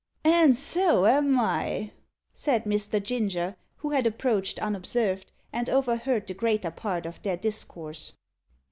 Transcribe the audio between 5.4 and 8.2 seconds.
and overheard the greater part of their discourse.